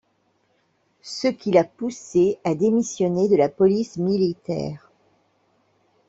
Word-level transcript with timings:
Ce 1.03 1.27
qui 1.27 1.51
l'a 1.51 1.63
poussé 1.63 2.39
à 2.43 2.55
démissionner 2.55 3.29
de 3.29 3.35
la 3.35 3.49
police 3.49 3.97
militaire. 3.97 4.89